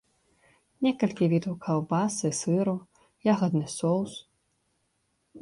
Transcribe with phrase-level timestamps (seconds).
[0.85, 2.75] Некалькі відаў каўбас і сыру,
[3.35, 4.13] ягадны соус.